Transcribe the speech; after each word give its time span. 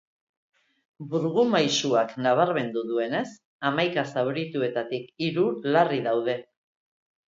Burgumaisuak 1.11 2.17
nabarmendu 2.29 2.85
duenez, 2.95 3.23
hamaika 3.71 4.09
zaurituetatik 4.17 5.17
hiru 5.29 5.49
larri 5.75 6.05
daude. 6.13 6.43